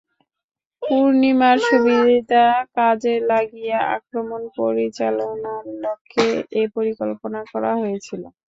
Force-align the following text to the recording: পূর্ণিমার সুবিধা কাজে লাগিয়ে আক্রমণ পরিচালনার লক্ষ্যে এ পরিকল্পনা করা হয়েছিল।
পূর্ণিমার 0.81 1.57
সুবিধা 1.67 2.45
কাজে 2.75 3.15
লাগিয়ে 3.29 3.75
আক্রমণ 3.95 4.41
পরিচালনার 4.57 5.63
লক্ষ্যে 5.83 6.25
এ 6.53 6.73
পরিকল্পনা 6.75 7.39
করা 7.51 7.71
হয়েছিল। 7.81 8.23